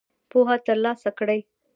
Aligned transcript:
پوهه 0.29 0.57
تر 0.65 0.77
لاسه 0.85 1.09
کړئ 1.19 1.39